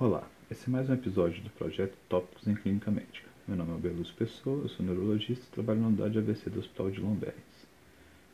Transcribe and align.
Olá, 0.00 0.30
esse 0.48 0.68
é 0.68 0.70
mais 0.70 0.88
um 0.88 0.94
episódio 0.94 1.42
do 1.42 1.50
projeto 1.50 1.98
Tópicos 2.08 2.46
em 2.46 2.54
Clínica 2.54 2.88
Médica. 2.88 3.28
Meu 3.48 3.56
nome 3.56 3.74
é 3.74 3.78
Belus 3.78 4.12
Pessoa, 4.12 4.62
eu 4.62 4.68
sou 4.68 4.86
neurologista 4.86 5.44
e 5.44 5.50
trabalho 5.50 5.80
na 5.80 5.88
unidade 5.88 6.16
AVC 6.16 6.48
do 6.50 6.60
Hospital 6.60 6.92
de 6.92 7.00
Lomberres. 7.00 7.66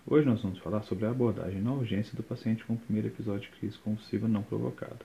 Hoje 0.07 0.27
nós 0.27 0.43
vamos 0.43 0.59
falar 0.59 0.83
sobre 0.83 1.07
a 1.07 1.11
abordagem 1.11 1.63
na 1.63 1.73
urgência 1.73 2.15
do 2.15 2.23
paciente 2.23 2.63
com 2.67 2.75
o 2.75 2.79
primeiro 2.79 3.09
episódio 3.09 3.51
de 3.51 3.57
crise 3.57 3.79
convulsiva 3.79 4.29
não 4.29 4.43
provocada. 4.43 4.99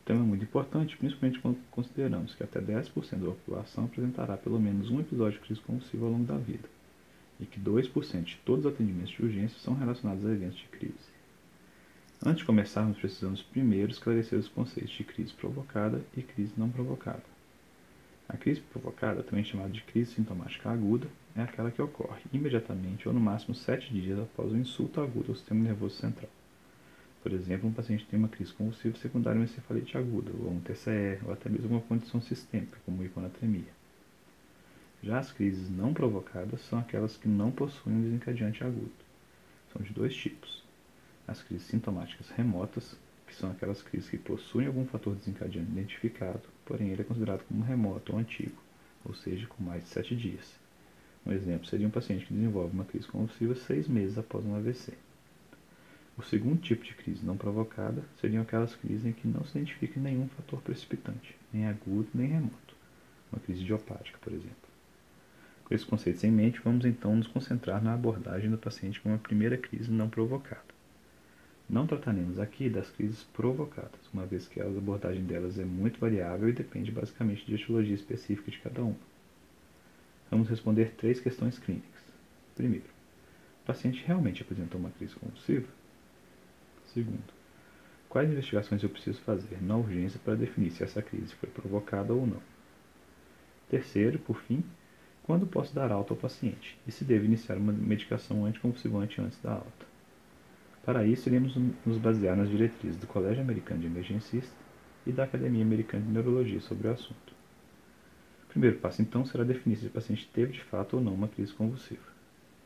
O 0.00 0.06
tema 0.06 0.20
é 0.20 0.26
muito 0.26 0.44
importante, 0.44 0.96
principalmente 0.96 1.38
quando 1.40 1.58
consideramos 1.70 2.34
que 2.34 2.42
até 2.42 2.62
10% 2.62 3.18
da 3.18 3.32
população 3.32 3.84
apresentará 3.84 4.38
pelo 4.38 4.58
menos 4.58 4.88
um 4.88 5.00
episódio 5.00 5.38
de 5.38 5.44
crise 5.44 5.60
convulsiva 5.60 6.06
ao 6.06 6.12
longo 6.12 6.24
da 6.24 6.38
vida, 6.38 6.66
e 7.38 7.44
que 7.44 7.60
2% 7.60 8.24
de 8.24 8.38
todos 8.38 8.64
os 8.64 8.72
atendimentos 8.72 9.12
de 9.12 9.22
urgência 9.22 9.58
são 9.58 9.74
relacionados 9.74 10.24
a 10.24 10.32
eventos 10.32 10.56
de 10.56 10.66
crise. 10.68 11.13
Antes 12.26 12.38
de 12.38 12.46
começarmos, 12.46 12.96
precisamos 12.96 13.42
primeiro 13.42 13.92
esclarecer 13.92 14.38
os 14.38 14.48
conceitos 14.48 14.94
de 14.94 15.04
crise 15.04 15.30
provocada 15.34 16.00
e 16.16 16.22
crise 16.22 16.54
não 16.56 16.70
provocada. 16.70 17.22
A 18.26 18.34
crise 18.34 18.62
provocada, 18.62 19.22
também 19.22 19.44
chamada 19.44 19.68
de 19.68 19.82
crise 19.82 20.14
sintomática 20.14 20.70
aguda, 20.70 21.06
é 21.36 21.42
aquela 21.42 21.70
que 21.70 21.82
ocorre 21.82 22.22
imediatamente 22.32 23.06
ou 23.06 23.12
no 23.12 23.20
máximo 23.20 23.54
sete 23.54 23.92
dias 23.92 24.18
após 24.18 24.50
o 24.50 24.56
insulto 24.56 25.02
agudo 25.02 25.32
ao 25.32 25.36
sistema 25.36 25.64
nervoso 25.64 25.96
central. 25.96 26.30
Por 27.22 27.30
exemplo, 27.30 27.68
um 27.68 27.74
paciente 27.74 28.06
tem 28.06 28.18
uma 28.18 28.28
crise 28.28 28.54
convulsiva 28.54 28.96
secundária 28.96 29.38
a 29.38 29.40
uma 29.40 29.44
encefalite 29.44 29.98
aguda, 29.98 30.30
ou 30.32 30.50
um 30.50 30.60
TCE, 30.60 31.18
ou 31.26 31.32
até 31.32 31.50
mesmo 31.50 31.72
uma 31.72 31.82
condição 31.82 32.22
sistêmica, 32.22 32.78
como 32.86 33.04
hiponatremia. 33.04 33.74
Já 35.02 35.18
as 35.18 35.30
crises 35.30 35.68
não 35.68 35.92
provocadas 35.92 36.62
são 36.62 36.78
aquelas 36.78 37.18
que 37.18 37.28
não 37.28 37.50
possuem 37.50 37.96
um 37.96 38.02
desencadeante 38.02 38.64
agudo. 38.64 38.92
São 39.70 39.82
de 39.82 39.92
dois 39.92 40.16
tipos 40.16 40.63
as 41.26 41.42
crises 41.42 41.66
sintomáticas 41.66 42.28
remotas, 42.30 42.96
que 43.26 43.34
são 43.34 43.50
aquelas 43.50 43.82
crises 43.82 44.08
que 44.08 44.18
possuem 44.18 44.66
algum 44.66 44.86
fator 44.86 45.14
desencadeante 45.14 45.70
identificado, 45.70 46.42
porém 46.64 46.90
ele 46.90 47.02
é 47.02 47.04
considerado 47.04 47.44
como 47.44 47.64
remoto 47.64 48.12
ou 48.12 48.18
antigo, 48.18 48.62
ou 49.04 49.14
seja, 49.14 49.46
com 49.46 49.62
mais 49.62 49.82
de 49.82 49.88
7 49.88 50.14
dias. 50.14 50.64
Um 51.26 51.32
exemplo 51.32 51.66
seria 51.66 51.86
um 51.86 51.90
paciente 51.90 52.26
que 52.26 52.34
desenvolve 52.34 52.74
uma 52.74 52.84
crise 52.84 53.08
convulsiva 53.08 53.54
seis 53.54 53.88
meses 53.88 54.18
após 54.18 54.44
um 54.44 54.54
AVC. 54.54 54.92
O 56.18 56.22
segundo 56.22 56.60
tipo 56.60 56.84
de 56.84 56.94
crise 56.94 57.24
não 57.24 57.36
provocada 57.36 58.04
seriam 58.20 58.42
aquelas 58.42 58.74
crises 58.76 59.06
em 59.06 59.12
que 59.12 59.26
não 59.26 59.42
se 59.44 59.58
identifica 59.58 59.98
nenhum 59.98 60.28
fator 60.28 60.60
precipitante, 60.60 61.34
nem 61.52 61.66
agudo 61.66 62.08
nem 62.14 62.28
remoto, 62.28 62.76
uma 63.32 63.40
crise 63.40 63.62
idiopática, 63.62 64.18
por 64.20 64.32
exemplo. 64.32 64.54
Com 65.64 65.74
esses 65.74 65.86
conceitos 65.86 66.22
em 66.22 66.30
mente, 66.30 66.60
vamos 66.62 66.84
então 66.84 67.16
nos 67.16 67.26
concentrar 67.26 67.82
na 67.82 67.94
abordagem 67.94 68.50
do 68.50 68.58
paciente 68.58 69.00
com 69.00 69.08
uma 69.08 69.18
primeira 69.18 69.56
crise 69.56 69.90
não 69.90 70.10
provocada. 70.10 70.63
Não 71.68 71.86
trataremos 71.86 72.38
aqui 72.38 72.68
das 72.68 72.90
crises 72.90 73.24
provocadas, 73.24 74.00
uma 74.12 74.26
vez 74.26 74.46
que 74.46 74.60
a 74.60 74.64
abordagem 74.64 75.24
delas 75.24 75.58
é 75.58 75.64
muito 75.64 75.98
variável 75.98 76.48
e 76.48 76.52
depende 76.52 76.92
basicamente 76.92 77.46
de 77.46 77.54
etiologia 77.54 77.94
específica 77.94 78.50
de 78.50 78.58
cada 78.58 78.82
uma. 78.82 78.96
Vamos 80.30 80.48
responder 80.48 80.92
três 80.96 81.20
questões 81.20 81.58
clínicas. 81.58 82.02
Primeiro, 82.54 82.86
o 83.62 83.66
paciente 83.66 84.04
realmente 84.06 84.42
apresentou 84.42 84.78
uma 84.78 84.90
crise 84.90 85.14
convulsiva? 85.14 85.66
Segundo, 86.92 87.32
quais 88.10 88.30
investigações 88.30 88.82
eu 88.82 88.90
preciso 88.90 89.20
fazer 89.22 89.62
na 89.62 89.76
urgência 89.76 90.20
para 90.22 90.34
definir 90.34 90.70
se 90.70 90.84
essa 90.84 91.00
crise 91.00 91.34
foi 91.34 91.48
provocada 91.48 92.12
ou 92.12 92.26
não? 92.26 92.42
Terceiro, 93.70 94.18
por 94.18 94.38
fim, 94.42 94.62
quando 95.22 95.46
posso 95.46 95.74
dar 95.74 95.90
alta 95.90 96.12
ao 96.12 96.18
paciente 96.18 96.78
e 96.86 96.92
se 96.92 97.04
devo 97.04 97.24
iniciar 97.24 97.56
uma 97.56 97.72
medicação 97.72 98.44
anticonvulsivante 98.44 99.20
antes 99.20 99.40
da 99.40 99.54
alta? 99.54 99.93
Para 100.84 101.06
isso, 101.06 101.30
iremos 101.30 101.56
nos 101.86 101.96
basear 101.96 102.36
nas 102.36 102.50
diretrizes 102.50 103.00
do 103.00 103.06
Colégio 103.06 103.42
Americano 103.42 103.80
de 103.80 103.86
Emergencista 103.86 104.54
e 105.06 105.12
da 105.12 105.24
Academia 105.24 105.64
Americana 105.64 106.04
de 106.04 106.12
Neurologia 106.12 106.60
sobre 106.60 106.88
o 106.88 106.92
assunto. 106.92 107.32
O 108.44 108.48
primeiro 108.48 108.76
passo, 108.78 109.00
então, 109.00 109.24
será 109.24 109.44
definir 109.44 109.76
se 109.76 109.86
o 109.86 109.90
paciente 109.90 110.28
teve 110.32 110.52
de 110.52 110.62
fato 110.62 110.98
ou 110.98 111.02
não 111.02 111.14
uma 111.14 111.28
crise 111.28 111.54
convulsiva. 111.54 112.02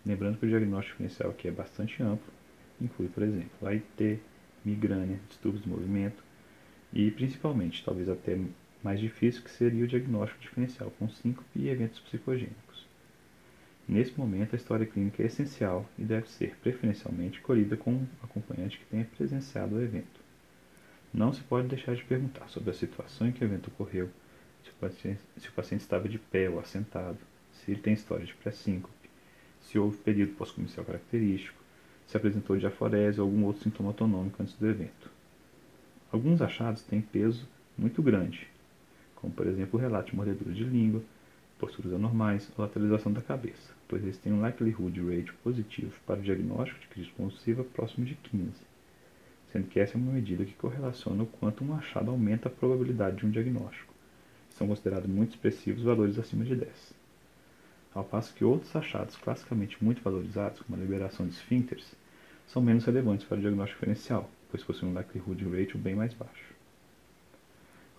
Lembrando 0.04 0.36
que 0.36 0.46
o 0.46 0.48
diagnóstico 0.48 0.96
diferencial 0.96 1.30
aqui 1.30 1.46
é 1.46 1.52
bastante 1.52 2.02
amplo, 2.02 2.32
inclui, 2.80 3.08
por 3.08 3.22
exemplo, 3.22 3.68
AIT, 3.68 4.18
migrânia, 4.64 5.20
distúrbios 5.28 5.62
de 5.62 5.68
movimento 5.68 6.22
e, 6.92 7.12
principalmente, 7.12 7.84
talvez 7.84 8.08
até 8.08 8.36
mais 8.82 8.98
difícil, 8.98 9.42
que 9.42 9.50
seria 9.50 9.84
o 9.84 9.88
diagnóstico 9.88 10.40
diferencial 10.40 10.92
com 10.98 11.08
síncope 11.08 11.46
e 11.54 11.68
eventos 11.68 12.00
psicogênicos. 12.00 12.87
Nesse 13.88 14.18
momento, 14.18 14.54
a 14.54 14.56
história 14.56 14.84
clínica 14.84 15.22
é 15.22 15.26
essencial 15.26 15.88
e 15.98 16.04
deve 16.04 16.28
ser 16.28 16.54
preferencialmente 16.56 17.40
colhida 17.40 17.74
com 17.74 17.92
um 17.92 18.06
acompanhante 18.22 18.78
que 18.78 18.84
tenha 18.84 19.06
presenciado 19.16 19.76
o 19.76 19.82
evento. 19.82 20.20
Não 21.12 21.32
se 21.32 21.40
pode 21.40 21.68
deixar 21.68 21.96
de 21.96 22.04
perguntar 22.04 22.50
sobre 22.50 22.68
a 22.68 22.74
situação 22.74 23.26
em 23.26 23.32
que 23.32 23.42
o 23.42 23.46
evento 23.46 23.68
ocorreu, 23.68 24.10
se 24.62 24.68
o 24.68 24.74
paciente, 24.74 25.20
se 25.38 25.48
o 25.48 25.52
paciente 25.52 25.80
estava 25.80 26.06
de 26.06 26.18
pé 26.18 26.50
ou 26.50 26.60
assentado, 26.60 27.16
se 27.50 27.70
ele 27.70 27.80
tem 27.80 27.94
história 27.94 28.26
de 28.26 28.34
pré-síncope, 28.34 29.08
se 29.62 29.78
houve 29.78 29.96
período 29.96 30.34
pós-comercial 30.34 30.84
característico, 30.84 31.58
se 32.06 32.14
apresentou 32.14 32.58
diaforese 32.58 33.18
ou 33.18 33.26
algum 33.26 33.44
outro 33.44 33.62
sintoma 33.62 33.88
autonômico 33.88 34.42
antes 34.42 34.54
do 34.54 34.68
evento. 34.68 35.10
Alguns 36.12 36.42
achados 36.42 36.82
têm 36.82 37.00
peso 37.00 37.48
muito 37.76 38.02
grande, 38.02 38.46
como 39.14 39.32
por 39.32 39.46
exemplo 39.46 39.78
o 39.78 39.82
relato 39.82 40.10
de 40.10 40.16
mordedura 40.16 40.52
de 40.52 40.64
língua, 40.64 41.02
posturas 41.58 41.92
anormais 41.92 42.48
lateralização 42.56 43.12
da 43.12 43.20
cabeça, 43.20 43.74
pois 43.88 44.02
eles 44.02 44.16
têm 44.18 44.32
um 44.32 44.40
likelihood 44.40 45.00
rate 45.00 45.32
positivo 45.42 45.92
para 46.06 46.20
o 46.20 46.22
diagnóstico 46.22 46.80
de 46.80 46.86
crise 46.86 47.10
convulsiva 47.10 47.64
próximo 47.64 48.06
de 48.06 48.14
15, 48.14 48.52
sendo 49.52 49.66
que 49.66 49.80
essa 49.80 49.96
é 49.96 50.00
uma 50.00 50.12
medida 50.12 50.44
que 50.44 50.54
correlaciona 50.54 51.24
o 51.24 51.26
quanto 51.26 51.64
um 51.64 51.74
achado 51.74 52.10
aumenta 52.10 52.48
a 52.48 52.52
probabilidade 52.52 53.16
de 53.16 53.26
um 53.26 53.30
diagnóstico. 53.30 53.92
São 54.50 54.68
considerados 54.68 55.08
muito 55.08 55.30
expressivos 55.30 55.82
valores 55.82 56.18
acima 56.18 56.44
de 56.44 56.54
10. 56.54 56.94
Ao 57.94 58.04
passo 58.04 58.34
que 58.34 58.44
outros 58.44 58.74
achados 58.76 59.16
classicamente 59.16 59.82
muito 59.82 60.02
valorizados, 60.02 60.60
como 60.60 60.78
a 60.78 60.82
liberação 60.82 61.26
de 61.26 61.32
esfíncteres, 61.32 61.94
são 62.46 62.62
menos 62.62 62.84
relevantes 62.84 63.26
para 63.26 63.36
o 63.36 63.40
diagnóstico 63.40 63.80
diferencial, 63.80 64.30
pois 64.50 64.62
possuem 64.62 64.92
um 64.92 64.94
likelihood 64.94 65.44
rate 65.44 65.76
bem 65.76 65.94
mais 65.94 66.14
baixo. 66.14 66.57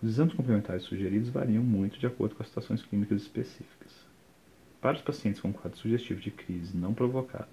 Os 0.02 0.08
exames 0.08 0.32
complementares 0.32 0.84
sugeridos 0.84 1.28
variam 1.28 1.62
muito 1.62 1.98
de 1.98 2.06
acordo 2.06 2.34
com 2.34 2.42
as 2.42 2.48
situações 2.48 2.82
clínicas 2.82 3.20
específicas. 3.20 3.92
Para 4.80 4.96
os 4.96 5.02
pacientes 5.02 5.42
com 5.42 5.52
quadro 5.52 5.78
sugestivo 5.78 6.18
de 6.20 6.30
crise 6.30 6.74
não 6.74 6.94
provocada 6.94 7.50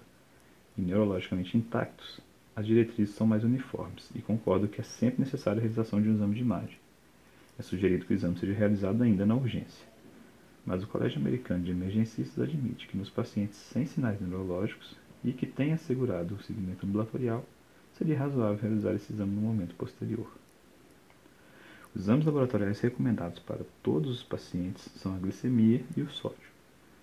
e 0.76 0.80
neurologicamente 0.80 1.58
intactos, 1.58 2.20
as 2.56 2.66
diretrizes 2.66 3.14
são 3.14 3.26
mais 3.26 3.44
uniformes 3.44 4.10
e 4.14 4.22
concordo 4.22 4.66
que 4.66 4.80
é 4.80 4.84
sempre 4.84 5.20
necessária 5.20 5.58
a 5.58 5.60
realização 5.60 6.00
de 6.00 6.08
um 6.08 6.14
exame 6.14 6.36
de 6.36 6.40
imagem. 6.40 6.78
É 7.58 7.62
sugerido 7.62 8.06
que 8.06 8.14
o 8.14 8.16
exame 8.16 8.38
seja 8.38 8.54
realizado 8.54 9.02
ainda 9.02 9.26
na 9.26 9.34
urgência. 9.34 9.86
Mas 10.64 10.82
o 10.82 10.86
Colégio 10.86 11.20
Americano 11.20 11.64
de 11.64 11.70
Emergencistas 11.70 12.42
admite 12.42 12.88
que 12.88 12.96
nos 12.96 13.10
pacientes 13.10 13.58
sem 13.58 13.84
sinais 13.84 14.18
neurológicos 14.22 14.96
e 15.22 15.34
que 15.34 15.46
tenha 15.46 15.74
assegurado 15.74 16.36
o 16.36 16.42
seguimento 16.42 16.86
ambulatorial, 16.86 17.44
seria 17.92 18.18
razoável 18.18 18.56
realizar 18.56 18.94
esse 18.94 19.12
exame 19.12 19.34
no 19.34 19.42
momento 19.42 19.74
posterior. 19.74 20.30
Exames 21.98 22.24
laboratoriais 22.24 22.78
recomendados 22.78 23.40
para 23.40 23.64
todos 23.82 24.18
os 24.18 24.22
pacientes 24.22 24.88
são 24.94 25.16
a 25.16 25.18
glicemia 25.18 25.82
e 25.96 26.00
o 26.00 26.08
sódio. 26.08 26.48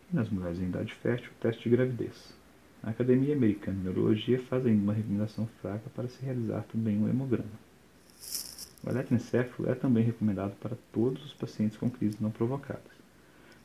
E 0.10 0.16
nas 0.16 0.30
mulheres 0.30 0.58
em 0.58 0.68
idade 0.68 0.94
fértil, 0.94 1.32
o 1.32 1.42
teste 1.42 1.64
de 1.64 1.76
gravidez. 1.76 2.34
A 2.82 2.92
Academia 2.92 3.36
Americana 3.36 3.78
de 3.78 3.84
Neurologia 3.84 4.40
faz 4.44 4.66
ainda 4.66 4.82
uma 4.82 4.94
recomendação 4.94 5.48
fraca 5.62 5.90
para 5.94 6.08
se 6.08 6.24
realizar 6.24 6.64
também 6.72 6.98
um 6.98 7.10
hemograma. 7.10 7.60
O 8.86 8.90
eletroencefalo 8.90 9.70
é 9.70 9.76
também 9.76 10.02
recomendado 10.02 10.56
para 10.62 10.78
todos 10.94 11.26
os 11.26 11.34
pacientes 11.34 11.76
com 11.76 11.90
crises 11.90 12.22
não 12.22 12.32
provocadas, 12.32 12.94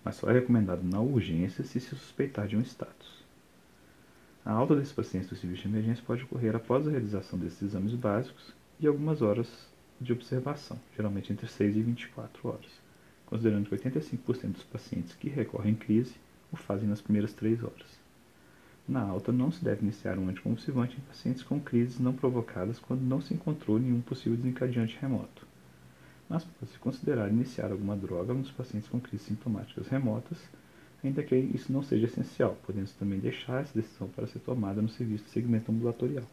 mas 0.05 0.17
só 0.17 0.31
é 0.31 0.33
recomendado 0.33 0.83
na 0.83 1.01
urgência 1.01 1.63
se 1.63 1.79
se 1.79 1.91
suspeitar 1.91 2.49
de 2.49 2.57
um 2.57 2.63
status. 2.63 3.23
A 4.45 4.51
alta 4.51 4.75
desses 4.75 4.93
pacientes 4.93 5.29
do 5.29 5.37
serviço 5.37 5.63
de 5.63 5.69
emergência 5.69 6.03
pode 6.05 6.25
ocorrer 6.25 6.57
após 6.57 6.89
a 6.89 6.91
realização 6.91 7.39
desses 7.39 7.63
exames 7.63 7.95
básicos 7.95 8.53
e 8.81 8.87
algumas 8.89 9.23
horas 9.23 9.71
de 10.01 10.13
observação, 10.13 10.79
geralmente 10.97 11.33
entre 11.33 11.47
6 11.47 11.77
e 11.77 11.83
24 11.83 12.49
horas, 12.49 12.71
considerando 13.27 13.69
que 13.69 13.77
85% 13.77 14.53
dos 14.53 14.65
pacientes 14.65 15.15
que 15.15 15.29
recorrem 15.29 15.73
em 15.73 15.77
crise 15.77 16.15
o 16.51 16.57
fazem 16.57 16.89
nas 16.89 17.01
primeiras 17.01 17.33
3 17.35 17.63
horas. 17.63 18.01
Na 18.89 19.03
alta, 19.03 19.31
não 19.31 19.53
se 19.53 19.63
deve 19.63 19.83
iniciar 19.83 20.19
um 20.19 20.29
anticonvulsivante 20.29 20.97
em 20.97 21.01
pacientes 21.03 21.43
com 21.43 21.61
crises 21.61 22.01
não 22.01 22.13
provocadas 22.13 22.79
quando 22.81 23.03
não 23.03 23.21
se 23.21 23.35
encontrou 23.35 23.79
nenhum 23.79 24.01
possível 24.01 24.37
desencadeante 24.37 24.99
remoto. 25.01 25.47
Mas 26.29 26.45
pode-se 26.45 26.79
considerar 26.79 27.29
iniciar 27.29 27.71
alguma 27.71 27.97
droga 27.97 28.35
nos 28.35 28.51
pacientes 28.51 28.89
com 28.89 28.99
crises 28.99 29.27
sintomáticas 29.27 29.87
remotas, 29.87 30.39
ainda 31.05 31.23
que 31.23 31.37
isso 31.37 31.73
não 31.73 31.83
seja 31.83 32.07
essencial, 32.07 32.57
podendo 32.67 32.91
também 32.99 33.21
deixar 33.21 33.63
essa 33.63 33.75
decisão 33.75 34.09
para 34.09 34.27
ser 34.27 34.41
tomada 34.41 34.83
no 34.83 34.89
serviço 34.89 35.25
de 35.25 35.31
segmento 35.31 35.71
ambulatorial. 35.71 36.25